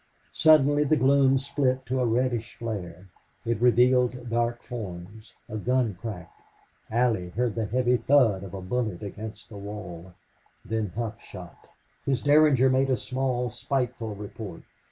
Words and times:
Suddenly 0.33 0.83
the 0.85 0.95
gloom 0.95 1.37
split 1.37 1.85
to 1.85 1.99
a 1.99 2.07
reddish 2.07 2.55
flare. 2.55 3.09
It 3.45 3.61
revealed 3.61 4.31
dark 4.31 4.63
forms. 4.63 5.33
A 5.47 5.57
gun 5.57 5.93
cracked. 5.93 6.41
Allie 6.89 7.29
heard 7.29 7.53
the 7.53 7.67
heavy 7.67 7.97
thud 7.97 8.41
of 8.43 8.55
a 8.55 8.61
bullet 8.63 9.03
against 9.03 9.49
the 9.49 9.57
wall. 9.59 10.13
Then 10.65 10.87
Hough 10.95 11.21
shot. 11.21 11.67
His 12.03 12.23
derringer 12.23 12.67
made 12.71 12.89
a 12.89 12.97
small, 12.97 13.51
spiteful 13.51 14.15
report. 14.15 14.63